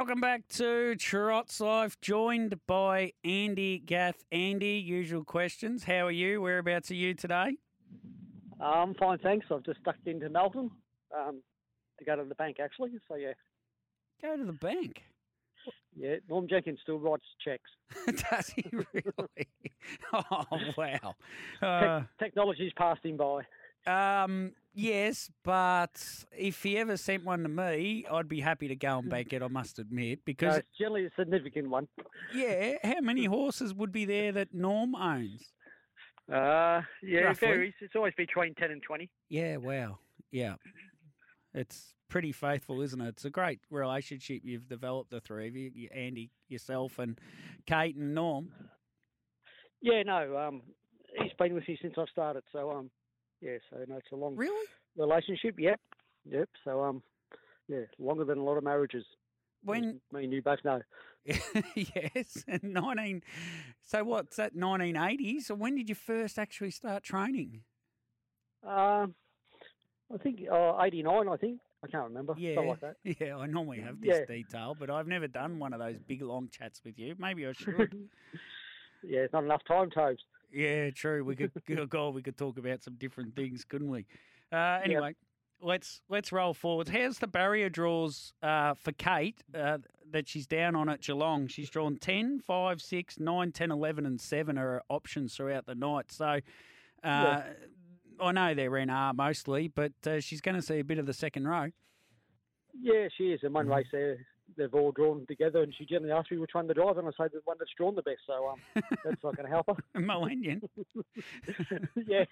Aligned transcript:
Welcome 0.00 0.22
back 0.22 0.48
to 0.54 0.96
Trots 0.96 1.60
Life, 1.60 2.00
joined 2.00 2.58
by 2.66 3.12
Andy 3.22 3.78
Gath. 3.78 4.24
Andy, 4.32 4.78
usual 4.78 5.24
questions. 5.24 5.84
How 5.84 6.06
are 6.06 6.10
you? 6.10 6.40
Whereabouts 6.40 6.90
are 6.90 6.94
you 6.94 7.12
today? 7.12 7.58
I'm 8.58 8.94
fine, 8.94 9.18
thanks. 9.18 9.44
I've 9.52 9.62
just 9.62 9.82
ducked 9.82 10.06
into 10.06 10.30
Melton 10.30 10.70
um, 11.14 11.42
to 11.98 12.04
go 12.06 12.16
to 12.16 12.24
the 12.24 12.34
bank, 12.36 12.56
actually. 12.64 12.92
So, 13.08 13.16
yeah. 13.16 13.34
Go 14.22 14.38
to 14.38 14.44
the 14.44 14.54
bank. 14.54 15.02
Yeah, 15.94 16.14
Norm 16.30 16.48
Jenkins 16.48 16.78
still 16.82 16.98
writes 16.98 17.26
checks. 17.44 17.68
Does 18.30 18.48
he 18.56 18.64
really? 18.72 19.48
oh, 20.14 20.44
wow. 20.78 21.14
Te- 21.60 21.66
Uh, 21.66 22.00
technology's 22.18 22.72
passed 22.74 23.04
him 23.04 23.18
by. 23.18 23.42
Um, 23.86 24.52
yes, 24.74 25.30
but 25.44 26.02
if 26.36 26.62
he 26.62 26.76
ever 26.78 26.96
sent 26.96 27.24
one 27.24 27.42
to 27.42 27.48
me, 27.48 28.04
I'd 28.10 28.28
be 28.28 28.40
happy 28.40 28.68
to 28.68 28.76
go 28.76 28.98
and 28.98 29.08
bank 29.10 29.32
it, 29.32 29.42
I 29.42 29.48
must 29.48 29.78
admit. 29.78 30.18
No, 30.18 30.22
Because, 30.26 30.56
it's 30.58 30.68
generally 30.78 31.06
a 31.06 31.10
significant 31.18 31.70
one. 31.70 31.88
yeah, 32.34 32.74
how 32.82 33.00
many 33.00 33.24
horses 33.26 33.74
would 33.74 33.92
be 33.92 34.04
there 34.04 34.32
that 34.32 34.52
Norm 34.54 34.94
owns? 34.94 35.52
Uh, 36.30 36.82
yeah, 37.02 37.20
Roughly. 37.22 37.48
it 37.48 37.52
varies. 37.52 37.74
It's 37.80 37.96
always 37.96 38.14
between 38.16 38.54
10 38.54 38.70
and 38.70 38.82
20. 38.82 39.10
Yeah, 39.28 39.56
wow. 39.56 39.98
Yeah. 40.30 40.54
It's 41.52 41.92
pretty 42.08 42.30
faithful, 42.30 42.80
isn't 42.82 43.00
it? 43.00 43.08
It's 43.08 43.24
a 43.24 43.30
great 43.30 43.58
relationship 43.70 44.42
you've 44.44 44.68
developed, 44.68 45.10
the 45.10 45.20
three 45.20 45.48
of 45.48 45.56
you, 45.56 45.70
you- 45.74 45.88
Andy, 45.92 46.30
yourself, 46.48 46.98
and 47.00 47.18
Kate 47.66 47.96
and 47.96 48.14
Norm. 48.14 48.52
Yeah, 49.82 50.02
no, 50.04 50.36
um, 50.36 50.62
he's 51.20 51.32
been 51.38 51.54
with 51.54 51.66
me 51.66 51.76
since 51.82 51.94
I 51.96 52.04
started. 52.12 52.44
So, 52.52 52.70
um, 52.70 52.90
yeah, 53.40 53.56
so 53.70 53.78
no, 53.88 53.96
it's 53.96 54.12
a 54.12 54.16
long 54.16 54.36
Really? 54.36 54.66
relationship. 54.96 55.54
Yep, 55.58 55.80
yep. 56.28 56.48
So, 56.64 56.82
um, 56.82 57.02
yeah, 57.68 57.82
longer 57.98 58.24
than 58.24 58.38
a 58.38 58.44
lot 58.44 58.56
of 58.56 58.64
marriages. 58.64 59.04
When, 59.62 60.00
me 60.12 60.24
and 60.24 60.32
you 60.32 60.40
both 60.42 60.60
know. 60.64 60.80
yes, 61.74 62.44
and 62.48 62.62
19, 62.62 63.22
so 63.82 64.04
what's 64.04 64.36
that, 64.36 64.56
1980s? 64.56 65.42
So 65.42 65.54
when 65.54 65.74
did 65.74 65.88
you 65.88 65.94
first 65.94 66.38
actually 66.38 66.70
start 66.70 67.02
training? 67.02 67.62
Um, 68.66 69.14
I 70.12 70.18
think 70.22 70.40
uh, 70.50 70.80
89, 70.82 71.28
I 71.28 71.36
think. 71.36 71.60
I 71.82 71.86
can't 71.88 72.04
remember. 72.08 72.34
Yeah. 72.38 72.60
Like 72.60 72.80
that. 72.80 72.96
Yeah, 73.20 73.36
I 73.36 73.46
normally 73.46 73.80
have 73.80 74.00
this 74.00 74.18
Yeah. 74.18 74.24
detail, 74.26 74.76
but 74.78 74.90
I've 74.90 75.06
never 75.06 75.26
done 75.26 75.58
one 75.58 75.72
of 75.72 75.80
those 75.80 75.96
big 76.06 76.22
long 76.22 76.48
chats 76.50 76.80
with 76.84 76.98
you. 76.98 77.14
Maybe 77.18 77.46
I 77.46 77.52
should. 77.56 77.94
yeah, 79.02 79.20
it's 79.20 79.32
not 79.32 79.44
enough 79.44 79.62
time, 79.66 79.90
Tobes. 79.90 80.22
Yeah, 80.52 80.90
true. 80.90 81.24
We 81.24 81.36
could 81.36 81.52
good 81.66 81.88
God, 81.90 82.14
we 82.14 82.22
could 82.22 82.36
talk 82.36 82.58
about 82.58 82.82
some 82.82 82.94
different 82.94 83.34
things, 83.34 83.64
couldn't 83.64 83.90
we? 83.90 84.06
Uh, 84.52 84.80
anyway, 84.82 85.14
let's 85.60 86.02
let's 86.08 86.32
roll 86.32 86.54
forward. 86.54 86.88
How's 86.88 87.18
the 87.18 87.26
barrier 87.26 87.68
draws 87.68 88.32
uh, 88.42 88.74
for 88.74 88.92
Kate 88.92 89.42
uh, 89.54 89.78
that 90.10 90.28
she's 90.28 90.46
down 90.46 90.74
on 90.74 90.88
at 90.88 91.02
Geelong? 91.02 91.46
She's 91.46 91.70
drawn 91.70 91.96
10, 91.96 92.40
5, 92.40 92.82
6, 92.82 93.20
9, 93.20 93.52
10, 93.52 93.70
11 93.70 94.06
and 94.06 94.20
7 94.20 94.58
are 94.58 94.60
her 94.60 94.82
options 94.88 95.36
throughout 95.36 95.66
the 95.66 95.74
night. 95.74 96.10
So 96.10 96.26
uh, 96.26 96.38
Yeah. 97.04 97.52
I 98.20 98.32
know 98.32 98.54
they're 98.54 98.76
in 98.76 98.88
NR 98.88 99.14
mostly, 99.14 99.68
but 99.68 99.92
uh, 100.06 100.20
she's 100.20 100.40
going 100.40 100.56
to 100.56 100.62
see 100.62 100.78
a 100.80 100.84
bit 100.84 100.98
of 100.98 101.06
the 101.06 101.14
second 101.14 101.46
row. 101.48 101.68
Yeah, 102.78 103.08
she 103.16 103.32
is. 103.32 103.40
In 103.42 103.52
one 103.52 103.66
Mm-hmm. 103.66 103.74
race, 103.74 103.86
there 103.92 104.26
they've 104.56 104.74
all 104.74 104.92
drawn 104.92 105.26
together, 105.26 105.62
and 105.62 105.74
she 105.76 105.84
generally 105.86 106.12
asks 106.12 106.30
me 106.30 106.38
which 106.38 106.50
one 106.54 106.68
to 106.68 106.74
drive, 106.74 106.98
and 106.98 107.06
I 107.08 107.10
say 107.12 107.28
the 107.32 107.40
one 107.44 107.56
that's 107.58 107.70
drawn 107.76 107.94
the 107.94 108.02
best. 108.02 108.20
So 108.26 108.48
um, 108.48 108.60
that's 109.04 109.22
not 109.22 109.36
going 109.36 109.46
to 109.46 109.50
help 109.50 109.66
her. 109.68 109.76
Millennium. 110.00 110.62
yeah, 112.06 112.24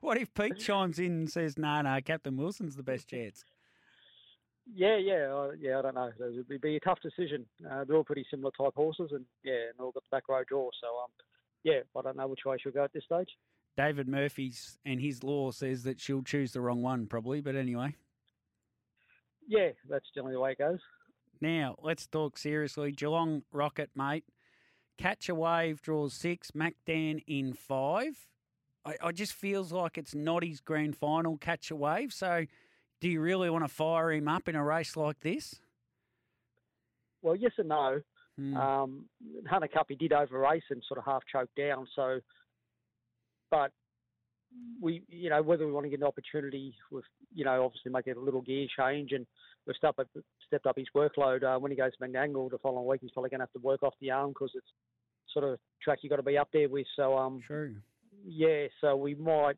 What 0.00 0.18
if 0.18 0.32
Pete 0.34 0.58
chimes 0.58 0.98
in 0.98 1.06
and 1.12 1.30
says, 1.30 1.56
no, 1.58 1.80
no, 1.82 1.98
Captain 2.04 2.36
Wilson's 2.36 2.76
the 2.76 2.82
best 2.82 3.08
chance? 3.08 3.44
yeah, 4.74 4.96
yeah, 4.96 5.32
uh, 5.32 5.50
yeah. 5.60 5.78
I 5.78 5.82
don't 5.82 5.94
know. 5.94 6.10
It 6.18 6.46
would 6.48 6.60
be 6.60 6.76
a 6.76 6.80
tough 6.80 6.98
decision. 7.00 7.46
Uh, 7.70 7.84
they're 7.84 7.96
all 7.96 8.04
pretty 8.04 8.26
similar 8.30 8.50
type 8.58 8.74
horses, 8.74 9.10
and 9.12 9.24
yeah, 9.44 9.70
and 9.70 9.78
all 9.80 9.92
got 9.92 10.02
the 10.02 10.16
back 10.16 10.28
row 10.28 10.42
draw. 10.48 10.68
So 10.80 10.88
um, 10.88 11.10
yeah, 11.62 11.80
I 11.96 12.02
don't 12.02 12.16
know 12.16 12.26
which 12.26 12.44
way 12.44 12.56
she'll 12.60 12.72
go 12.72 12.82
at 12.84 12.92
this 12.92 13.04
stage. 13.04 13.28
David 13.76 14.08
Murphy's 14.08 14.78
and 14.84 15.00
his 15.00 15.22
law 15.22 15.50
says 15.52 15.82
that 15.84 16.00
she'll 16.00 16.22
choose 16.22 16.52
the 16.52 16.60
wrong 16.62 16.82
one, 16.82 17.06
probably. 17.06 17.40
But 17.40 17.54
anyway, 17.56 17.94
Yeah, 19.46 19.68
that's 19.88 20.06
generally 20.14 20.34
the 20.34 20.40
way 20.40 20.52
it 20.52 20.58
goes. 20.58 20.80
Now 21.40 21.76
let's 21.82 22.06
talk 22.06 22.38
seriously. 22.38 22.92
Geelong 22.92 23.42
Rocket, 23.52 23.90
mate. 23.94 24.24
Catch 24.98 25.28
a 25.28 25.34
Wave 25.34 25.82
draws 25.82 26.14
six, 26.14 26.52
MacDan 26.52 27.22
in 27.26 27.52
five. 27.52 28.26
I, 28.84 28.94
I 29.02 29.12
just 29.12 29.32
feels 29.32 29.72
like 29.72 29.98
it's 29.98 30.14
not 30.14 30.42
his 30.42 30.60
grand 30.60 30.96
final, 30.96 31.36
Catch 31.36 31.70
a 31.70 31.76
Wave. 31.76 32.12
So 32.12 32.46
do 33.00 33.08
you 33.08 33.20
really 33.20 33.50
want 33.50 33.64
to 33.64 33.68
fire 33.68 34.12
him 34.12 34.28
up 34.28 34.48
in 34.48 34.56
a 34.56 34.64
race 34.64 34.96
like 34.96 35.20
this? 35.20 35.60
Well, 37.22 37.36
yes 37.36 37.52
and 37.58 37.68
no. 37.68 38.00
Hmm. 38.38 38.56
Um, 38.56 39.04
Hunter 39.48 39.68
Cup, 39.68 39.86
he 39.88 39.96
did 39.96 40.12
over 40.12 40.38
race 40.38 40.62
and 40.70 40.82
sort 40.86 40.98
of 40.98 41.04
half 41.04 41.22
choked 41.30 41.56
down. 41.56 41.86
So, 41.94 42.20
but 43.50 43.72
we, 44.80 45.02
you 45.08 45.30
know, 45.30 45.42
whether 45.42 45.66
we 45.66 45.72
want 45.72 45.84
to 45.84 45.90
get 45.90 46.00
an 46.00 46.06
opportunity 46.06 46.74
with, 46.90 47.04
you 47.34 47.44
know, 47.44 47.64
obviously 47.64 47.90
make 47.92 48.06
it 48.06 48.16
a 48.16 48.20
little 48.20 48.42
gear 48.42 48.66
change 48.78 49.12
and 49.12 49.26
we've 49.66 49.76
stepped 49.76 49.98
up, 49.98 50.08
stepped 50.46 50.66
up 50.66 50.76
his 50.76 50.86
workload. 50.94 51.42
Uh, 51.42 51.58
when 51.58 51.70
he 51.70 51.76
goes 51.76 51.92
to 51.96 52.04
Menangle 52.04 52.50
the 52.50 52.58
following 52.58 52.86
week, 52.86 53.00
he's 53.02 53.10
probably 53.10 53.30
going 53.30 53.40
to 53.40 53.44
have 53.44 53.52
to 53.52 53.66
work 53.66 53.82
off 53.82 53.94
the 54.00 54.10
arm 54.10 54.30
because 54.30 54.50
it's 54.54 54.66
sort 55.32 55.44
of 55.44 55.58
track 55.82 55.98
you've 56.02 56.10
got 56.10 56.16
to 56.16 56.22
be 56.22 56.38
up 56.38 56.48
there 56.52 56.68
with. 56.68 56.86
So, 56.96 57.16
um, 57.16 57.40
True. 57.46 57.76
yeah, 58.24 58.66
so 58.80 58.96
we 58.96 59.14
might, 59.14 59.56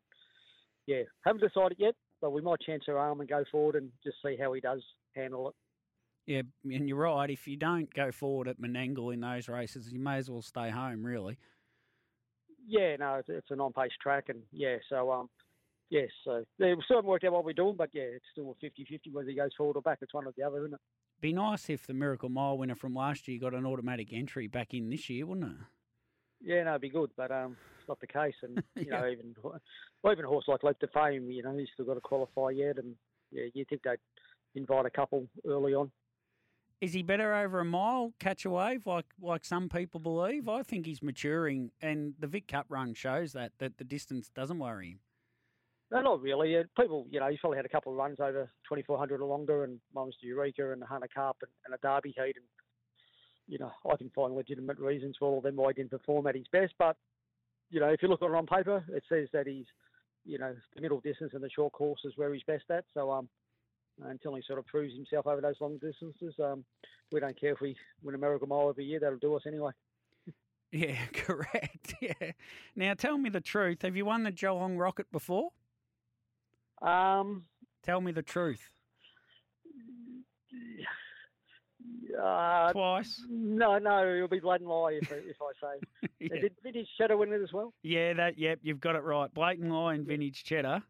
yeah, 0.87 1.03
haven't 1.25 1.41
decided 1.41 1.77
yet, 1.79 1.95
but 2.21 2.31
we 2.31 2.41
might 2.41 2.59
chance 2.61 2.83
our 2.87 2.97
arm 2.97 3.19
and 3.19 3.29
go 3.29 3.43
forward 3.51 3.75
and 3.75 3.89
just 4.03 4.17
see 4.25 4.37
how 4.39 4.53
he 4.53 4.61
does 4.61 4.83
handle 5.15 5.49
it. 5.49 5.55
Yeah, 6.25 6.41
and 6.65 6.87
you're 6.87 6.97
right. 6.97 7.29
If 7.29 7.47
you 7.47 7.57
don't 7.57 7.91
go 7.93 8.11
forward 8.11 8.47
at 8.47 8.61
Menangle 8.61 9.13
in 9.13 9.21
those 9.21 9.49
races, 9.49 9.91
you 9.91 9.99
may 9.99 10.17
as 10.17 10.29
well 10.29 10.43
stay 10.43 10.69
home, 10.69 11.03
really. 11.03 11.37
Yeah, 12.67 12.97
no, 12.97 13.15
it's, 13.15 13.29
it's 13.29 13.49
a 13.49 13.55
non-pace 13.55 13.93
track, 13.99 14.25
and 14.29 14.43
yeah, 14.51 14.75
so 14.89 15.11
um, 15.11 15.29
yes, 15.89 16.09
so 16.23 16.43
yeah, 16.57 16.73
we 16.73 16.81
still 16.85 17.01
worked 17.01 17.23
out 17.23 17.33
what 17.33 17.45
we're 17.45 17.53
doing, 17.53 17.75
but 17.77 17.89
yeah, 17.93 18.03
it's 18.03 18.25
still 18.31 18.55
a 18.61 18.65
50-50 18.65 19.11
whether 19.11 19.29
he 19.29 19.35
goes 19.35 19.51
forward 19.57 19.77
or 19.77 19.81
back. 19.81 19.99
It's 20.01 20.13
one 20.13 20.25
or 20.25 20.33
the 20.35 20.43
other, 20.43 20.59
isn't 20.59 20.73
it? 20.73 20.79
Be 21.21 21.33
nice 21.33 21.69
if 21.69 21.85
the 21.85 21.93
Miracle 21.93 22.29
Mile 22.29 22.57
winner 22.57 22.75
from 22.75 22.93
last 22.93 23.27
year 23.27 23.39
got 23.39 23.53
an 23.53 23.65
automatic 23.65 24.13
entry 24.13 24.47
back 24.47 24.73
in 24.73 24.89
this 24.89 25.09
year, 25.09 25.25
wouldn't 25.25 25.51
it? 25.51 25.57
Yeah, 26.41 26.63
no, 26.63 26.71
it'd 26.71 26.81
be 26.81 26.89
good, 26.89 27.11
but 27.17 27.31
um, 27.31 27.57
it's 27.77 27.87
not 27.89 27.99
the 27.99 28.07
case, 28.07 28.35
and 28.41 28.63
you 28.75 28.89
know, 28.89 29.07
even 29.07 29.35
well, 29.43 30.13
even 30.13 30.25
a 30.25 30.27
horse 30.27 30.45
like 30.47 30.63
Leap 30.63 30.79
to 30.79 30.87
Fame, 30.87 31.29
you 31.29 31.43
know, 31.43 31.57
he's 31.57 31.67
still 31.73 31.85
got 31.85 31.95
to 31.95 32.01
qualify 32.01 32.51
yet, 32.51 32.77
and 32.77 32.95
yeah, 33.31 33.45
you 33.53 33.65
think 33.67 33.83
they'd 33.83 33.97
invite 34.55 34.85
a 34.85 34.89
couple 34.89 35.27
early 35.45 35.73
on. 35.73 35.91
Is 36.79 36.93
he 36.93 37.03
better 37.03 37.35
over 37.35 37.59
a 37.59 37.65
mile, 37.65 38.13
catch 38.19 38.45
a 38.45 38.49
wave, 38.49 38.87
like 38.87 39.07
like 39.21 39.43
some 39.43 39.67
people 39.67 39.99
believe? 39.99 40.47
I 40.47 40.63
think 40.63 40.85
he's 40.85 41.03
maturing, 41.03 41.71
and 41.81 42.13
the 42.17 42.27
Vic 42.27 42.47
Cup 42.47 42.67
run 42.69 42.93
shows 42.93 43.33
that 43.33 43.51
that 43.59 43.77
the 43.77 43.83
distance 43.83 44.29
doesn't 44.29 44.59
worry 44.59 44.91
him. 44.91 44.99
No, 45.91 46.01
not 46.01 46.21
really. 46.21 46.55
People, 46.79 47.07
you 47.09 47.19
know, 47.19 47.29
he's 47.29 47.39
probably 47.39 47.57
had 47.57 47.65
a 47.65 47.69
couple 47.69 47.91
of 47.91 47.97
runs 47.97 48.19
over 48.19 48.49
2400 48.67 49.21
or 49.21 49.25
longer, 49.25 49.63
and 49.63 49.79
Monster 49.93 50.27
Eureka 50.27 50.71
and 50.71 50.81
the 50.81 50.85
Hunter 50.85 51.09
Cup 51.13 51.37
and, 51.41 51.51
and 51.65 51.73
a 51.73 51.77
Derby 51.77 52.09
heat, 52.15 52.35
and 52.35 52.45
you 53.47 53.57
know, 53.57 53.71
I 53.91 53.97
can 53.97 54.11
find 54.11 54.35
legitimate 54.35 54.77
reasons 54.77 55.15
for 55.17 55.27
all 55.27 55.39
of 55.39 55.43
them 55.43 55.55
why 55.55 55.71
he 55.71 55.73
didn't 55.73 55.89
perform 55.89 56.27
at 56.27 56.35
his 56.35 56.45
best. 56.51 56.73
But 56.77 56.95
you 57.71 57.79
know, 57.79 57.87
if 57.87 58.01
you 58.01 58.07
look 58.07 58.21
at 58.21 58.29
it 58.29 58.35
on 58.35 58.45
paper, 58.45 58.83
it 58.89 59.03
says 59.09 59.27
that 59.33 59.47
he's, 59.47 59.65
you 60.25 60.37
know, 60.37 60.55
the 60.75 60.81
middle 60.81 60.99
distance 60.99 61.31
and 61.33 61.43
the 61.43 61.49
short 61.49 61.73
course 61.73 62.01
is 62.05 62.13
where 62.15 62.33
he's 62.33 62.43
best 62.43 62.65
at. 62.69 62.85
So 62.93 63.11
um, 63.11 63.27
until 64.03 64.35
he 64.35 64.43
sort 64.45 64.59
of 64.59 64.67
proves 64.67 64.93
himself 64.93 65.25
over 65.27 65.41
those 65.41 65.59
long 65.59 65.77
distances, 65.79 66.35
um, 66.43 66.63
we 67.11 67.19
don't 67.19 67.39
care 67.39 67.53
if 67.53 67.61
we 67.61 67.75
win 68.03 68.15
a 68.15 68.17
Miracle 68.17 68.47
Mile 68.47 68.69
every 68.69 68.85
year. 68.85 68.99
That'll 68.99 69.17
do 69.19 69.35
us 69.35 69.43
anyway. 69.47 69.71
Yeah, 70.71 71.03
correct. 71.13 71.95
Yeah. 72.01 72.31
Now 72.75 72.93
tell 72.93 73.17
me 73.17 73.31
the 73.31 73.41
truth. 73.41 73.81
Have 73.81 73.97
you 73.97 74.05
won 74.05 74.21
the 74.21 74.31
Geelong 74.31 74.77
Rocket 74.77 75.11
before? 75.11 75.49
Um, 76.81 77.43
Tell 77.83 78.01
me 78.01 78.11
the 78.11 78.21
truth. 78.21 78.61
uh, 82.21 82.71
Twice. 82.71 83.21
no, 83.29 83.77
no, 83.77 84.15
it'll 84.15 84.27
be 84.27 84.39
Blatant 84.39 84.69
Lie 84.69 84.99
if, 85.01 85.11
I- 85.11 85.15
if 85.15 85.37
I 85.41 85.51
say. 85.61 86.07
yeah. 86.19 86.41
Did 86.41 86.53
Vintage 86.63 86.87
Cheddar 86.97 87.17
win 87.17 87.31
it 87.33 87.41
as 87.41 87.53
well? 87.53 87.73
yeah, 87.83 88.13
that. 88.13 88.37
Yep, 88.37 88.59
you've 88.63 88.79
got 88.79 88.95
it 88.95 89.03
right. 89.03 89.33
Blatant 89.33 89.71
lie 89.71 89.93
and 89.93 90.05
vintage 90.05 90.43
cheddar. 90.43 90.81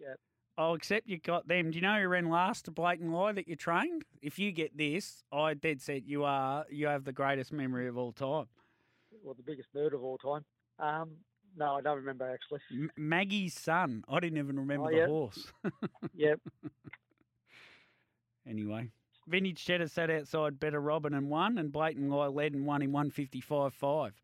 Yeah. 0.00 0.14
I'll 0.58 0.72
accept 0.74 1.06
you 1.08 1.18
got 1.18 1.46
them. 1.46 1.70
Do 1.70 1.76
you 1.76 1.82
know 1.82 2.00
who 2.00 2.08
ran 2.08 2.28
last 2.30 2.64
to 2.64 2.70
Blatant 2.70 3.12
Lie 3.12 3.32
that 3.32 3.46
you 3.46 3.56
trained? 3.56 4.02
If 4.22 4.38
you 4.38 4.52
get 4.52 4.76
this, 4.76 5.22
I 5.30 5.52
dead 5.54 5.82
set 5.82 6.06
you 6.06 6.24
are 6.24 6.64
you 6.70 6.86
have 6.86 7.04
the 7.04 7.12
greatest 7.12 7.52
memory 7.52 7.88
of 7.88 7.98
all 7.98 8.12
time. 8.12 8.46
Well, 9.22 9.34
the 9.34 9.42
biggest 9.42 9.68
nerd 9.76 9.92
of 9.92 10.02
all 10.02 10.16
time. 10.18 10.44
Um, 10.78 11.10
no, 11.56 11.74
I 11.74 11.80
don't 11.80 11.96
remember 11.96 12.30
actually. 12.30 12.60
M- 12.72 12.90
Maggie's 12.96 13.54
son. 13.58 14.04
I 14.08 14.20
didn't 14.20 14.38
even 14.38 14.58
remember 14.58 14.86
Oh, 14.86 14.90
the 14.90 14.96
yeah. 14.96 15.06
horse. 15.06 15.52
Yep. 16.14 16.40
anyway, 18.48 18.88
Vintage 19.26 19.64
Cheddar 19.64 19.88
sat 19.88 20.10
outside 20.10 20.58
Better 20.60 20.80
Robin 20.80 21.14
and 21.14 21.28
won, 21.28 21.58
and 21.58 21.72
Blatant 21.72 22.10
Lie 22.10 22.26
led 22.28 22.54
and 22.54 22.64
won 22.66 22.82
in 22.82 22.92
one 22.92 23.10
fifty 23.10 23.40
five 23.40 23.74
five. 23.74 24.14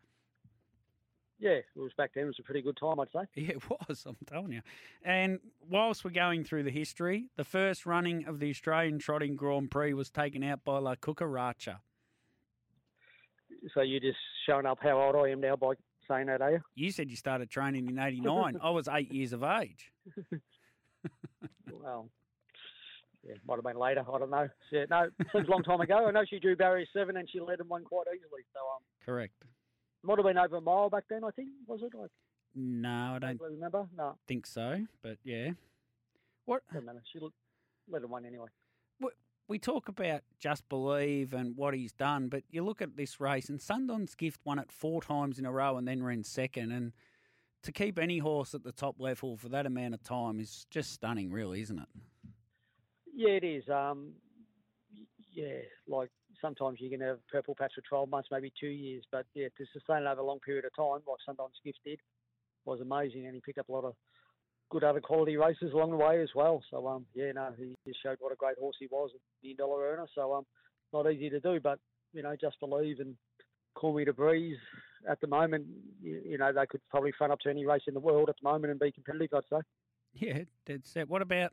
Yeah, 1.38 1.50
it 1.58 1.64
was 1.74 1.92
back 1.94 2.12
then. 2.14 2.22
It 2.24 2.26
was 2.28 2.38
a 2.38 2.44
pretty 2.44 2.62
good 2.62 2.76
time, 2.76 3.00
I'd 3.00 3.08
say. 3.12 3.26
Yeah, 3.42 3.54
it 3.54 3.62
was, 3.88 4.04
I'm 4.06 4.16
telling 4.26 4.52
you. 4.52 4.60
And 5.04 5.40
whilst 5.68 6.04
we're 6.04 6.12
going 6.12 6.44
through 6.44 6.62
the 6.62 6.70
history, 6.70 7.30
the 7.36 7.42
first 7.42 7.84
running 7.84 8.26
of 8.26 8.38
the 8.38 8.48
Australian 8.50 9.00
Trotting 9.00 9.34
Grand 9.34 9.68
Prix 9.70 9.92
was 9.92 10.08
taken 10.08 10.44
out 10.44 10.62
by 10.64 10.78
La 10.78 10.94
Cucaracha. 10.94 11.78
So 13.74 13.80
you're 13.82 13.98
just 14.00 14.18
showing 14.46 14.66
up 14.66 14.78
how 14.80 15.00
old 15.00 15.16
I 15.16 15.30
am 15.30 15.40
now 15.40 15.56
by 15.56 15.72
saying 16.08 16.26
that, 16.26 16.40
are 16.42 16.52
you? 16.52 16.60
You 16.74 16.90
said 16.90 17.10
you 17.10 17.16
started 17.16 17.50
training 17.50 17.88
in 17.88 17.98
89. 17.98 18.58
I 18.62 18.70
was 18.70 18.88
eight 18.88 19.12
years 19.12 19.32
of 19.32 19.42
age. 19.42 19.92
Well, 21.82 22.08
yeah, 23.26 23.34
might 23.46 23.56
have 23.56 23.64
been 23.64 23.76
later. 23.78 24.04
I 24.08 24.18
don't 24.18 24.30
know. 24.30 24.48
Yeah, 24.70 24.84
no, 24.90 25.08
seems 25.32 25.48
a 25.48 25.50
long 25.50 25.62
time 25.62 25.80
ago. 25.80 26.06
I 26.06 26.10
know 26.10 26.24
she 26.28 26.38
drew 26.38 26.56
barrier 26.56 26.86
seven 26.92 27.16
and 27.16 27.28
she 27.30 27.40
led 27.40 27.60
him 27.60 27.68
one 27.68 27.84
quite 27.84 28.06
easily. 28.08 28.42
So 28.52 28.60
um, 28.60 28.82
Correct. 29.04 29.32
might 30.02 30.18
have 30.18 30.26
been 30.26 30.38
over 30.38 30.56
a 30.56 30.60
mile 30.60 30.90
back 30.90 31.04
then. 31.08 31.24
I 31.24 31.30
think 31.30 31.48
was 31.66 31.80
it? 31.82 31.92
I 31.96 32.06
No, 32.54 33.14
I 33.16 33.18
don't 33.18 33.40
remember. 33.40 33.88
No, 33.96 34.16
think 34.28 34.46
so, 34.46 34.86
but 35.02 35.18
yeah. 35.24 35.50
What 36.44 36.62
doesn't 36.72 36.86
matter. 36.86 37.02
She 37.12 37.18
led 37.90 38.02
and 38.02 38.10
won 38.10 38.26
anyway. 38.26 38.48
We 39.52 39.58
talk 39.58 39.86
about 39.86 40.22
Just 40.38 40.66
Believe 40.70 41.34
and 41.34 41.54
what 41.58 41.74
he's 41.74 41.92
done, 41.92 42.28
but 42.28 42.42
you 42.48 42.64
look 42.64 42.80
at 42.80 42.96
this 42.96 43.20
race 43.20 43.50
and 43.50 43.60
Sundon's 43.60 44.14
Gift 44.14 44.40
won 44.46 44.58
it 44.58 44.72
four 44.72 45.02
times 45.02 45.38
in 45.38 45.44
a 45.44 45.52
row 45.52 45.76
and 45.76 45.86
then 45.86 46.02
ran 46.02 46.24
second. 46.24 46.72
And 46.72 46.92
to 47.62 47.70
keep 47.70 47.98
any 47.98 48.16
horse 48.16 48.54
at 48.54 48.64
the 48.64 48.72
top 48.72 48.98
level 48.98 49.36
for 49.36 49.50
that 49.50 49.66
amount 49.66 49.92
of 49.92 50.02
time 50.02 50.40
is 50.40 50.66
just 50.70 50.94
stunning, 50.94 51.30
really, 51.30 51.60
isn't 51.60 51.78
it? 51.78 51.88
Yeah, 53.14 53.32
it 53.32 53.44
is. 53.44 53.68
Um, 53.68 54.12
yeah, 55.34 55.58
like 55.86 56.08
sometimes 56.40 56.78
you 56.80 56.88
can 56.88 57.02
have 57.02 57.18
purple 57.30 57.54
patch 57.54 57.72
for 57.74 57.82
12 57.82 58.08
months, 58.08 58.30
maybe 58.32 58.50
two 58.58 58.68
years, 58.68 59.04
but 59.12 59.26
yeah, 59.34 59.48
to 59.58 59.66
sustain 59.70 60.04
it 60.04 60.06
over 60.06 60.22
a 60.22 60.24
long 60.24 60.40
period 60.40 60.64
of 60.64 60.74
time, 60.74 61.02
like 61.06 61.18
Sundon's 61.26 61.60
Gift 61.62 61.80
did, 61.84 62.00
was 62.64 62.80
amazing, 62.80 63.26
and 63.26 63.34
he 63.34 63.42
picked 63.42 63.58
up 63.58 63.68
a 63.68 63.72
lot 63.72 63.84
of 63.84 63.96
good 64.72 64.84
other 64.84 65.02
quality 65.02 65.36
races 65.36 65.72
along 65.74 65.90
the 65.90 65.98
way 65.98 66.22
as 66.22 66.30
well. 66.34 66.62
So 66.70 66.88
um, 66.88 67.04
yeah, 67.14 67.30
no, 67.32 67.50
he 67.58 67.74
just 67.86 68.02
showed 68.02 68.16
what 68.20 68.32
a 68.32 68.36
great 68.36 68.56
horse 68.58 68.76
he 68.80 68.88
was, 68.90 69.10
a 69.14 69.18
million 69.42 69.58
dollar 69.58 69.82
earner. 69.82 70.06
So 70.14 70.32
um, 70.32 70.46
not 70.94 71.10
easy 71.12 71.28
to 71.28 71.40
do, 71.40 71.60
but 71.62 71.78
you 72.14 72.22
know, 72.22 72.34
just 72.40 72.58
believe 72.58 72.98
and 72.98 73.14
call 73.74 73.94
me 73.94 74.06
to 74.06 74.14
breeze. 74.14 74.56
At 75.08 75.20
the 75.20 75.26
moment, 75.26 75.66
you, 76.02 76.22
you 76.24 76.38
know, 76.38 76.52
they 76.52 76.64
could 76.66 76.80
probably 76.88 77.12
front 77.16 77.32
up 77.32 77.40
to 77.40 77.50
any 77.50 77.66
race 77.66 77.82
in 77.86 77.94
the 77.94 78.00
world 78.00 78.30
at 78.30 78.36
the 78.42 78.48
moment 78.48 78.70
and 78.70 78.80
be 78.80 78.90
competitive. 78.90 79.28
I'd 79.34 79.42
say. 79.50 79.62
Yeah, 80.14 80.44
dead 80.66 80.86
set. 80.86 81.08
What 81.08 81.22
about 81.22 81.52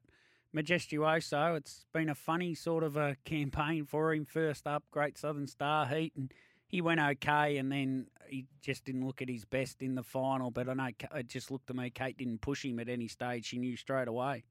Majestuoso? 0.56 1.58
It's 1.58 1.86
been 1.94 2.10
a 2.10 2.16
funny 2.16 2.56
sort 2.56 2.84
of 2.84 2.96
a 2.96 3.18
campaign 3.26 3.86
for 3.86 4.14
him. 4.14 4.26
First 4.26 4.66
up, 4.66 4.84
Great 4.92 5.18
Southern 5.18 5.48
Star 5.48 5.86
Heat, 5.88 6.14
and 6.16 6.32
he 6.70 6.82
went 6.82 7.02
okay, 7.02 7.58
and 7.58 7.72
then 7.72 8.08
he 8.28 8.46
just 8.62 8.86
didn't 8.86 9.06
look 9.06 9.22
at 9.24 9.28
his 9.28 9.44
best 9.44 9.82
in 9.82 9.96
the 9.96 10.04
final. 10.04 10.52
But 10.52 10.70
I 10.70 10.74
know 10.74 10.90
it 11.16 11.28
just 11.28 11.50
looked 11.52 11.68
to 11.68 11.74
me 11.74 11.90
Kate 11.90 12.18
didn't 12.18 12.42
push 12.42 12.64
him 12.64 12.80
at 12.80 12.88
any 12.88 13.08
stage. 13.08 13.48
She 13.48 13.58
knew 13.58 13.76
straight 13.76 14.08
away. 14.08 14.46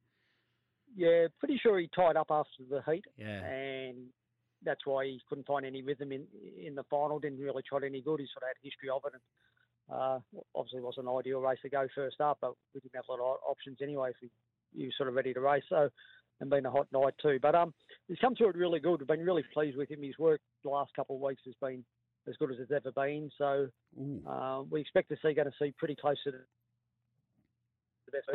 Yeah, 0.96 1.28
pretty 1.38 1.58
sure 1.62 1.78
he 1.78 1.88
tied 1.94 2.16
up 2.16 2.26
after 2.30 2.64
the 2.68 2.82
heat. 2.90 3.04
Yeah. 3.16 3.44
and 3.44 4.08
that's 4.64 4.84
why 4.84 5.04
he 5.04 5.20
couldn't 5.28 5.46
find 5.46 5.64
any 5.64 5.82
rhythm 5.82 6.10
in 6.10 6.26
in 6.60 6.74
the 6.74 6.82
final. 6.90 7.20
Didn't 7.20 7.38
really 7.38 7.62
trot 7.62 7.84
any 7.84 8.02
good. 8.02 8.18
He 8.18 8.26
sort 8.26 8.42
of 8.42 8.48
had 8.48 8.56
a 8.62 8.66
history 8.66 8.90
of 8.90 9.02
it, 9.06 9.12
and 9.14 9.96
uh, 9.96 10.18
obviously 10.56 10.80
it 10.80 10.84
wasn't 10.84 11.06
an 11.06 11.16
ideal 11.16 11.40
race 11.40 11.60
to 11.62 11.70
go 11.70 11.86
first 11.94 12.20
up. 12.20 12.38
But 12.40 12.54
we 12.74 12.80
didn't 12.80 12.96
have 12.96 13.04
a 13.08 13.12
lot 13.12 13.34
of 13.34 13.38
options 13.48 13.78
anyway. 13.80 14.10
If 14.10 14.16
he, 14.20 14.30
he 14.76 14.84
was 14.86 14.94
sort 14.96 15.08
of 15.08 15.14
ready 15.14 15.32
to 15.34 15.40
race, 15.40 15.62
so 15.68 15.88
and 16.40 16.50
been 16.50 16.66
a 16.66 16.70
hot 16.70 16.88
night 16.92 17.14
too. 17.22 17.38
But 17.40 17.54
um, 17.54 17.72
he's 18.08 18.18
come 18.18 18.34
through 18.34 18.50
it 18.50 18.56
really 18.56 18.80
good. 18.80 19.00
We've 19.00 19.06
been 19.06 19.24
really 19.24 19.44
pleased 19.54 19.76
with 19.76 19.90
him. 19.90 20.02
His 20.02 20.18
work 20.18 20.40
the 20.64 20.70
last 20.70 20.94
couple 20.94 21.16
of 21.16 21.22
weeks 21.22 21.42
has 21.44 21.54
been 21.60 21.84
as 22.28 22.36
good 22.36 22.50
as 22.52 22.58
it's 22.60 22.72
ever 22.72 22.92
been. 22.92 23.30
So 23.38 23.68
uh, 24.28 24.62
we 24.70 24.80
expect 24.80 25.08
to 25.10 25.16
see 25.22 25.34
going 25.34 25.46
to 25.46 25.54
see 25.60 25.72
pretty 25.78 25.96
close 25.96 26.16
to 26.24 26.32
the 26.32 26.38
best. 28.12 28.24
I 28.28 28.32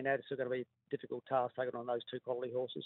mean, 0.00 0.06
it's 0.06 0.26
still 0.26 0.36
going 0.36 0.48
to 0.48 0.54
be 0.54 0.62
a 0.62 0.90
difficult 0.90 1.24
task 1.28 1.54
taking 1.58 1.78
on 1.78 1.86
those 1.86 2.00
two 2.10 2.20
quality 2.20 2.52
horses. 2.52 2.84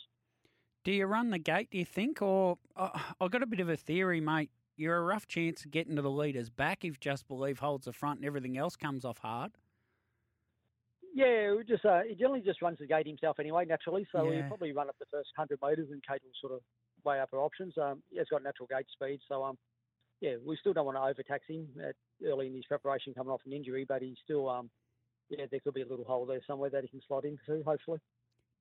Do 0.84 0.92
you 0.92 1.06
run 1.06 1.30
the 1.30 1.38
gate, 1.38 1.68
do 1.70 1.78
you 1.78 1.84
think? 1.84 2.22
Or 2.22 2.58
uh, 2.76 2.90
I've 3.20 3.30
got 3.30 3.42
a 3.42 3.46
bit 3.46 3.60
of 3.60 3.68
a 3.68 3.76
theory, 3.76 4.20
mate. 4.20 4.50
You're 4.76 4.96
a 4.96 5.02
rough 5.02 5.26
chance 5.26 5.64
of 5.64 5.70
getting 5.70 5.96
to 5.96 6.02
the 6.02 6.10
leader's 6.10 6.48
back 6.48 6.84
if 6.84 6.98
Just 6.98 7.28
Believe 7.28 7.58
holds 7.58 7.84
the 7.84 7.92
front 7.92 8.20
and 8.20 8.26
everything 8.26 8.56
else 8.56 8.76
comes 8.76 9.04
off 9.04 9.18
hard. 9.18 9.52
Yeah, 11.12 11.54
we 11.56 11.64
just 11.64 11.84
uh, 11.84 12.00
he 12.08 12.14
generally 12.14 12.40
just 12.40 12.62
runs 12.62 12.78
the 12.78 12.86
gate 12.86 13.06
himself 13.06 13.38
anyway, 13.40 13.64
naturally. 13.66 14.06
So 14.12 14.30
Yeah. 14.30 14.38
he'll 14.38 14.48
probably 14.48 14.72
run 14.72 14.88
up 14.88 14.96
the 14.98 15.06
first 15.10 15.28
hundred 15.36 15.58
metres, 15.62 15.88
and 15.90 16.00
Kate 16.06 16.22
will 16.22 16.30
sort 16.40 16.52
of 16.54 16.60
weigh 17.04 17.20
up 17.20 17.30
her 17.32 17.38
options. 17.40 17.76
Um, 17.76 18.02
yeah, 18.10 18.22
he's 18.22 18.28
got 18.28 18.42
natural 18.42 18.68
gate 18.68 18.86
speed, 18.92 19.20
so 19.28 19.42
um, 19.42 19.58
yeah, 20.20 20.34
we 20.44 20.56
still 20.56 20.72
don't 20.72 20.86
want 20.86 20.96
to 20.96 21.02
overtax 21.02 21.46
him 21.48 21.68
early 22.26 22.46
in 22.46 22.54
his 22.54 22.66
preparation, 22.66 23.14
coming 23.14 23.32
off 23.32 23.40
an 23.46 23.52
injury, 23.52 23.84
but 23.88 24.02
he's 24.02 24.18
still 24.24 24.48
um, 24.48 24.70
yeah, 25.30 25.46
there 25.50 25.60
could 25.60 25.74
be 25.74 25.82
a 25.82 25.86
little 25.86 26.04
hole 26.04 26.26
there 26.26 26.40
somewhere 26.46 26.70
that 26.70 26.82
he 26.82 26.88
can 26.88 27.00
slot 27.06 27.24
into, 27.24 27.62
hopefully. 27.64 28.00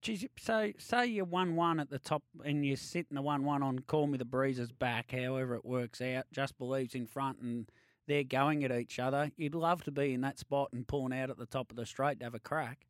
Geez, 0.02 0.26
so 0.38 0.72
say 0.78 1.08
you're 1.08 1.26
one 1.26 1.58
one 1.58 1.80
at 1.80 1.90
the 1.90 2.00
top 2.00 2.24
and 2.46 2.66
you're 2.66 2.78
sitting 2.78 3.16
the 3.16 3.22
one 3.22 3.44
one 3.44 3.62
on 3.62 3.80
Call 3.80 4.08
Me 4.08 4.18
the 4.18 4.24
Breezer's 4.24 4.72
back, 4.72 5.12
however 5.12 5.56
it 5.56 5.66
works 5.66 6.00
out, 6.00 6.26
just 6.32 6.58
believes 6.58 6.96
in 6.96 7.06
front 7.06 7.40
and 7.42 7.70
they're 8.08 8.24
going 8.24 8.64
at 8.64 8.72
each 8.72 8.98
other. 8.98 9.32
You'd 9.36 9.56
love 9.56 9.84
to 9.84 9.92
be 9.92 10.14
in 10.14 10.22
that 10.22 10.40
spot 10.40 10.70
and 10.72 10.88
pulling 10.88 11.18
out 11.20 11.30
at 11.30 11.38
the 11.38 11.46
top 11.46 11.70
of 11.70 11.76
the 11.76 11.86
straight 11.86 12.20
to 12.20 12.26
have 12.26 12.34
a 12.34 12.40
crack. 12.40 12.86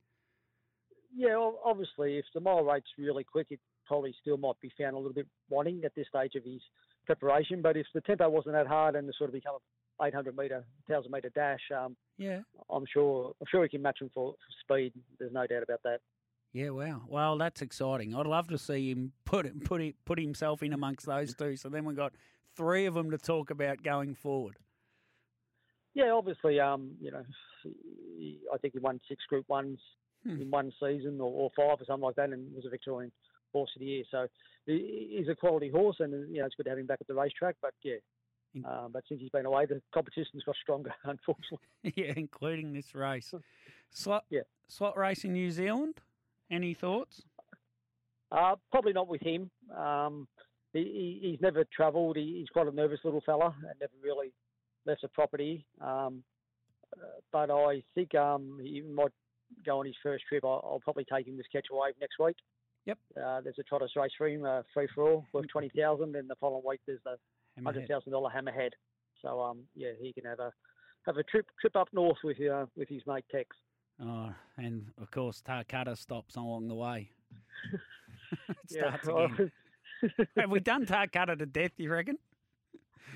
Yeah, 1.16 1.38
well, 1.38 1.60
obviously, 1.66 2.19
if 2.19 2.25
the 2.36 2.42
mile 2.42 2.63
rate's 2.63 2.86
really 2.98 3.24
quick, 3.24 3.48
it 3.50 3.60
probably 3.88 4.13
still 4.21 4.38
might 4.38 4.60
be 4.62 4.71
found 4.77 4.94
a 4.94 5.00
little 5.00 5.13
bit 5.13 5.27
wanting 5.50 5.81
at 5.83 5.95
this 5.95 6.07
stage 6.07 6.36
of 6.36 6.44
his 6.44 6.62
preparation. 7.06 7.62
But 7.62 7.78
if 7.78 7.88
the 7.94 8.01
tempo 8.01 8.30
wasn't 8.30 8.56
that 8.56 8.68
hard 8.68 8.96
and 8.96 9.07
it 9.10 9.16
sort 9.18 9.30
of 9.30 9.34
become 9.34 9.56
a 10.01 10.06
800 10.06 10.36
metre, 10.36 10.63
1000 10.88 11.12
metre 11.12 11.30
dash, 11.36 11.60
um, 11.75 11.96
Yeah. 12.18 12.42
I'm 12.69 12.86
sure 12.92 13.34
I'm 13.42 13.48
sure 13.50 13.63
he 13.63 13.69
can 13.69 13.81
match 13.81 14.01
him 14.01 14.10
for, 14.13 14.34
for 14.34 14.75
speed. 14.78 14.94
There's 15.19 15.34
no 15.34 15.46
doubt 15.48 15.63
about 15.63 15.81
that. 15.84 16.00
Yeah, 16.51 16.69
wow. 16.69 17.04
Well, 17.07 17.38
that's 17.38 17.62
exciting. 17.62 18.16
I'd 18.16 18.25
love 18.25 18.48
to 18.48 18.57
see 18.57 18.90
him 18.92 19.12
put 19.25 19.46
it, 19.46 19.63
put 19.66 19.81
it, 19.81 19.96
put 20.06 20.19
himself 20.19 20.63
in 20.63 20.74
amongst 20.74 21.06
those 21.06 21.36
two. 21.36 21.56
So 21.56 21.69
then 21.69 21.86
we've 21.86 21.96
got 21.96 22.13
three 22.56 22.86
of 22.88 22.96
them 22.96 23.12
to 23.12 23.18
talk 23.19 23.52
about 23.52 23.84
going 23.84 24.16
forward. 24.16 24.57
Yeah, 25.94 26.12
obviously, 26.12 26.59
um, 26.59 26.92
you 27.00 27.12
know, 27.12 27.24
I 28.54 28.57
think 28.57 28.74
he 28.74 28.80
won 28.80 29.00
six 29.07 29.24
Group 29.26 29.47
Ones 29.50 29.80
Hmm. 30.26 30.42
in 30.42 30.52
one 30.52 30.69
season 30.81 31.21
or, 31.21 31.31
or 31.31 31.50
five 31.56 31.80
or 31.81 31.85
something 31.85 32.04
like 32.04 32.16
that, 32.18 32.31
and 32.31 32.54
was 32.54 32.66
a 32.66 32.69
Victorian 32.69 33.09
Horse 33.54 33.72
of 33.76 33.80
the 33.80 33.86
Year. 33.86 34.04
So 34.12 34.28
he, 34.66 35.16
he's 35.18 35.28
a 35.30 35.36
quality 35.36 35.70
horse, 35.70 35.98
and 36.00 36.12
you 36.34 36.40
know 36.42 36.46
it's 36.46 36.56
good 36.56 36.64
to 36.64 36.70
have 36.70 36.80
him 36.80 36.86
back 36.88 37.00
at 37.02 37.08
the 37.08 37.14
racetrack. 37.16 37.56
But 37.62 37.74
yeah, 37.84 37.96
uh, 38.68 38.88
but 38.90 39.04
since 39.08 39.22
he's 39.22 39.30
been 39.30 39.46
away, 39.46 39.66
the 39.66 39.82
competition's 39.94 40.44
got 40.44 40.56
stronger, 40.62 40.94
unfortunately. 41.04 41.68
yeah, 41.96 42.14
including 42.16 42.74
this 42.74 42.94
race. 42.96 43.34
Slot, 43.92 44.26
Yeah. 44.30 44.42
slot 44.68 44.96
race 44.98 45.24
in 45.26 45.34
New 45.34 45.50
Zealand. 45.50 45.96
Any 46.52 46.76
thoughts? 46.76 47.24
Uh, 48.32 48.56
probably 48.72 48.94
not 48.94 49.08
with 49.08 49.22
him. 49.22 49.50
Um, 49.76 50.28
he, 50.74 51.20
he, 51.24 51.30
he's 51.32 51.42
never 51.42 51.64
travelled. 51.76 52.16
He, 52.18 52.38
he's 52.40 52.50
quite 52.50 52.68
a 52.68 52.72
nervous 52.72 53.00
little 53.04 53.22
fella 53.26 53.56
and 53.68 53.74
never 53.80 53.94
really 54.04 54.32
left 54.86 55.02
the 55.02 55.08
property. 55.08 55.66
Um, 55.82 56.24
uh, 56.96 57.06
but 57.32 57.50
I 57.50 57.82
think 57.96 58.14
um, 58.14 58.60
he 58.62 58.82
might 58.82 59.12
go 59.66 59.80
on 59.80 59.88
his 59.88 59.96
first 60.04 60.24
trip. 60.30 60.44
I'll, 60.46 60.62
I'll 60.64 60.82
probably 60.84 61.06
take 61.12 61.26
him 61.28 61.38
to 61.38 61.44
Sketch 61.50 61.66
Wave 61.72 61.96
next 62.00 62.20
week. 62.20 62.36
Yep. 62.90 62.98
Uh, 63.24 63.42
there's 63.42 63.60
a 63.60 63.64
Trotters 63.64 63.94
race 63.96 64.12
for 64.18 64.28
him, 64.28 64.44
uh, 64.46 64.64
free 64.74 64.88
for 64.96 65.08
all, 65.08 65.26
worth 65.31 65.48
twenty 65.48 65.69
thousand. 65.78 66.16
And 66.16 66.28
the 66.30 66.36
following 66.36 66.64
week 66.68 66.81
there's 66.88 67.00
the 67.06 67.18
$100,000 67.62 67.88
Hammerhead. 68.34 68.72
So 69.22 69.42
um, 69.42 69.60
yeah, 69.76 69.92
he 70.02 70.12
can 70.12 70.26
have 70.26 70.40
a 70.40 70.52
have 71.06 71.18
a 71.18 71.24
trip 71.24 71.46
trip 71.62 71.76
up 71.76 71.90
north 71.94 72.18
with 72.24 72.38
uh, 72.42 72.66
with 72.76 72.90
his 72.90 73.04
mate 73.06 73.26
Tex. 73.31 73.56
Oh, 74.02 74.34
and 74.58 74.88
of 75.00 75.12
course, 75.12 75.42
Tarcutta 75.48 75.98
stops 75.98 76.36
along 76.36 76.68
the 76.68 76.76
way. 76.76 77.12
it 78.50 78.56
Yeah, 78.69 78.98
starts 78.98 79.08
again. 79.08 79.52
Have 80.38 80.50
we 80.50 80.62
done 80.62 80.86
Tarcutta 80.86 81.38
to 81.38 81.46
death, 81.46 81.74
you 81.78 81.92
reckon? 81.92 82.18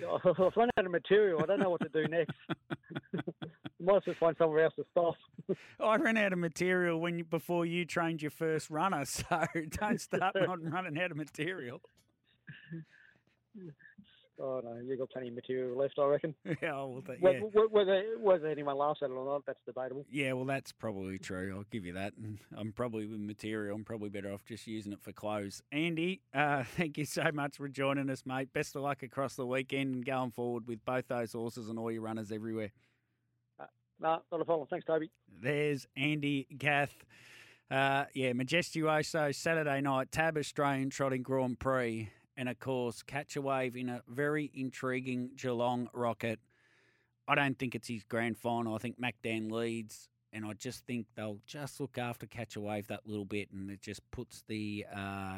I've 0.25 0.57
run 0.57 0.69
out 0.77 0.85
of 0.85 0.91
material. 0.91 1.41
I 1.41 1.45
don't 1.45 1.59
know 1.61 1.69
what 1.69 1.81
to 1.81 1.89
do 1.89 2.05
next. 2.07 2.35
Might 3.83 3.97
as 3.97 4.03
well 4.07 4.15
find 4.19 4.37
somewhere 4.37 4.65
else 4.65 4.73
to 4.75 4.85
stop. 4.91 5.15
I 5.79 5.95
ran 5.97 6.17
out 6.17 6.33
of 6.33 6.39
material 6.39 6.99
when 6.99 7.17
you, 7.17 7.23
before 7.23 7.65
you 7.65 7.85
trained 7.85 8.21
your 8.21 8.31
first 8.31 8.69
runner, 8.69 9.05
so 9.05 9.45
don't 9.77 9.99
start 9.99 10.35
not 10.35 10.63
running 10.63 10.97
out 10.99 11.11
of 11.11 11.17
material. 11.17 11.81
Oh 14.39 14.61
no, 14.63 14.79
you 14.83 14.97
got 14.97 15.11
plenty 15.11 15.27
of 15.27 15.35
material 15.35 15.77
left, 15.77 15.99
I 15.99 16.05
reckon. 16.05 16.33
yeah, 16.61 16.71
well, 16.71 17.03
that, 17.07 17.17
yeah. 17.21 17.39
Whether, 17.39 17.67
whether, 17.69 18.03
whether 18.19 18.47
anyone 18.47 18.77
laughs 18.77 19.01
at 19.03 19.11
it 19.11 19.13
or 19.13 19.25
not, 19.25 19.45
that's 19.45 19.59
debatable. 19.65 20.05
Yeah, 20.09 20.33
well, 20.33 20.45
that's 20.45 20.71
probably 20.71 21.19
true. 21.19 21.53
I'll 21.55 21.65
give 21.69 21.85
you 21.85 21.93
that. 21.93 22.13
I'm 22.57 22.71
probably 22.71 23.05
with 23.05 23.19
material. 23.19 23.75
I'm 23.75 23.85
probably 23.85 24.09
better 24.09 24.33
off 24.33 24.43
just 24.43 24.65
using 24.65 24.91
it 24.91 25.01
for 25.01 25.11
clothes. 25.11 25.61
Andy, 25.71 26.21
uh, 26.33 26.63
thank 26.63 26.97
you 26.97 27.05
so 27.05 27.29
much 27.31 27.57
for 27.57 27.67
joining 27.67 28.09
us, 28.09 28.25
mate. 28.25 28.51
Best 28.53 28.75
of 28.75 28.81
luck 28.81 29.03
across 29.03 29.35
the 29.35 29.45
weekend 29.45 29.93
and 29.93 30.05
going 30.05 30.31
forward 30.31 30.67
with 30.67 30.83
both 30.83 31.07
those 31.09 31.33
horses 31.33 31.69
and 31.69 31.77
all 31.77 31.91
your 31.91 32.01
runners 32.01 32.31
everywhere. 32.31 32.71
No, 34.03 34.21
not 34.31 34.41
a 34.41 34.45
problem. 34.45 34.67
Thanks, 34.69 34.85
Toby. 34.85 35.09
There's 35.41 35.87
Andy 35.97 36.45
Gath. 36.57 36.93
Uh, 37.71 38.05
yeah, 38.13 38.33
Majestuoso 38.33 39.33
Saturday 39.33 39.81
night, 39.81 40.11
Tab 40.11 40.37
Australian 40.37 40.91
Trotting 40.91 41.23
Grand 41.23 41.57
Prix 41.57 42.11
and 42.37 42.49
of 42.49 42.59
course 42.59 43.03
catch 43.03 43.35
a 43.35 43.41
wave 43.41 43.75
in 43.75 43.89
a 43.89 44.01
very 44.07 44.51
intriguing 44.53 45.31
Geelong 45.35 45.89
rocket. 45.93 46.39
I 47.27 47.35
don't 47.35 47.57
think 47.57 47.75
it's 47.75 47.87
his 47.87 48.03
grand 48.03 48.37
final. 48.37 48.75
I 48.75 48.79
think 48.79 48.99
MacDan 48.99 49.49
leads, 49.49 50.09
and 50.33 50.45
I 50.45 50.53
just 50.53 50.85
think 50.85 51.07
they'll 51.15 51.39
just 51.45 51.79
look 51.79 51.97
after 51.97 52.25
catch 52.25 52.55
a 52.55 52.61
wave 52.61 52.87
that 52.87 53.01
little 53.05 53.25
bit, 53.25 53.49
and 53.51 53.69
it 53.71 53.81
just 53.81 54.01
puts 54.11 54.43
the 54.47 54.85
uh, 54.93 55.37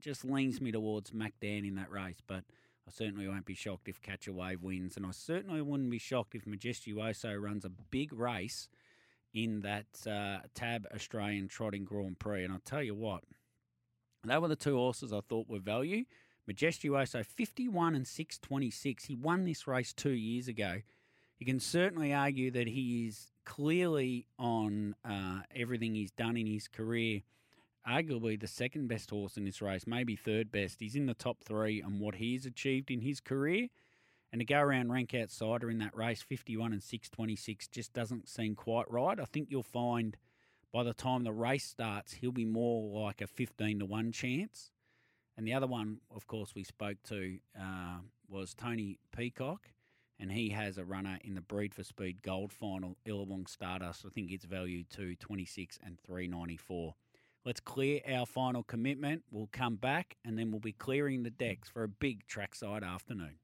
just 0.00 0.24
leans 0.24 0.60
me 0.60 0.72
towards 0.72 1.12
MacDan 1.12 1.66
in 1.66 1.76
that 1.76 1.90
race. 1.90 2.20
But 2.26 2.44
I 2.90 2.92
certainly 2.92 3.28
won't 3.28 3.46
be 3.46 3.54
shocked 3.54 3.88
if 3.88 4.02
catch 4.02 4.26
a 4.26 4.32
wave 4.32 4.62
wins, 4.62 4.96
and 4.96 5.06
I 5.06 5.12
certainly 5.12 5.62
wouldn't 5.62 5.90
be 5.90 5.98
shocked 5.98 6.34
if 6.34 6.44
Majestuoso 6.44 7.40
runs 7.40 7.64
a 7.64 7.70
big 7.70 8.12
race 8.12 8.68
in 9.32 9.60
that 9.60 9.86
uh, 10.08 10.44
Tab 10.56 10.88
Australian 10.92 11.46
Trotting 11.46 11.84
Grand 11.84 12.18
Prix. 12.18 12.42
And 12.42 12.52
I'll 12.52 12.58
tell 12.64 12.82
you 12.82 12.96
what, 12.96 13.22
they 14.26 14.36
were 14.38 14.48
the 14.48 14.56
two 14.56 14.74
horses 14.74 15.12
I 15.12 15.20
thought 15.20 15.48
were 15.48 15.60
value. 15.60 16.04
Majestuoso 16.50 17.24
51 17.24 17.94
and 17.94 18.08
626. 18.08 19.04
He 19.04 19.14
won 19.14 19.44
this 19.44 19.68
race 19.68 19.92
two 19.92 20.10
years 20.10 20.48
ago. 20.48 20.78
You 21.38 21.46
can 21.46 21.60
certainly 21.60 22.12
argue 22.12 22.50
that 22.50 22.66
he 22.66 23.06
is 23.06 23.30
clearly 23.44 24.26
on 24.36 24.96
uh, 25.04 25.42
everything 25.54 25.94
he's 25.94 26.10
done 26.10 26.36
in 26.36 26.48
his 26.48 26.66
career. 26.66 27.20
Arguably 27.90 28.38
the 28.38 28.46
second 28.46 28.86
best 28.86 29.10
horse 29.10 29.36
in 29.36 29.44
this 29.44 29.60
race, 29.60 29.84
maybe 29.84 30.14
third 30.14 30.52
best. 30.52 30.78
He's 30.78 30.94
in 30.94 31.06
the 31.06 31.14
top 31.14 31.42
three 31.42 31.82
on 31.82 31.98
what 31.98 32.14
he's 32.14 32.46
achieved 32.46 32.88
in 32.88 33.00
his 33.00 33.18
career. 33.18 33.66
And 34.32 34.40
to 34.40 34.44
go 34.44 34.60
around 34.60 34.92
rank 34.92 35.12
outsider 35.12 35.68
in 35.68 35.78
that 35.78 35.96
race, 35.96 36.22
51 36.22 36.72
and 36.72 36.82
626, 36.82 37.66
just 37.66 37.92
doesn't 37.92 38.28
seem 38.28 38.54
quite 38.54 38.88
right. 38.88 39.18
I 39.18 39.24
think 39.24 39.48
you'll 39.50 39.64
find 39.64 40.16
by 40.72 40.84
the 40.84 40.94
time 40.94 41.24
the 41.24 41.32
race 41.32 41.64
starts, 41.64 42.12
he'll 42.12 42.30
be 42.30 42.44
more 42.44 43.04
like 43.04 43.20
a 43.20 43.26
15 43.26 43.80
to 43.80 43.86
1 43.86 44.12
chance. 44.12 44.70
And 45.36 45.44
the 45.44 45.54
other 45.54 45.66
one, 45.66 45.98
of 46.14 46.28
course, 46.28 46.54
we 46.54 46.62
spoke 46.62 46.98
to 47.08 47.38
uh, 47.60 47.98
was 48.28 48.54
Tony 48.54 49.00
Peacock, 49.16 49.70
and 50.20 50.30
he 50.30 50.50
has 50.50 50.78
a 50.78 50.84
runner 50.84 51.18
in 51.24 51.34
the 51.34 51.40
Breed 51.40 51.74
for 51.74 51.82
Speed 51.82 52.22
Gold 52.22 52.52
Final, 52.52 52.96
Illawong 53.04 53.48
Stardust. 53.48 54.04
I 54.06 54.10
think 54.10 54.30
it's 54.30 54.44
valued 54.44 54.90
to 54.90 55.16
26 55.16 55.78
and 55.84 55.98
394. 55.98 56.94
Let's 57.44 57.60
clear 57.60 58.00
our 58.06 58.26
final 58.26 58.62
commitment. 58.62 59.22
We'll 59.30 59.48
come 59.50 59.76
back, 59.76 60.16
and 60.24 60.38
then 60.38 60.50
we'll 60.50 60.60
be 60.60 60.72
clearing 60.72 61.22
the 61.22 61.30
decks 61.30 61.70
for 61.70 61.82
a 61.84 61.88
big 61.88 62.26
trackside 62.26 62.84
afternoon. 62.84 63.36